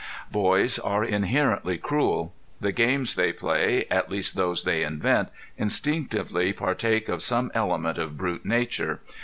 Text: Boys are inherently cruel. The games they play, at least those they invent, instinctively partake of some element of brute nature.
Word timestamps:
Boys 0.31 0.79
are 0.79 1.03
inherently 1.05 1.77
cruel. 1.77 2.33
The 2.59 2.71
games 2.71 3.13
they 3.13 3.31
play, 3.31 3.85
at 3.91 4.09
least 4.09 4.35
those 4.35 4.63
they 4.63 4.81
invent, 4.81 5.29
instinctively 5.59 6.53
partake 6.53 7.07
of 7.07 7.21
some 7.21 7.51
element 7.53 7.99
of 7.99 8.17
brute 8.17 8.43
nature. 8.43 8.99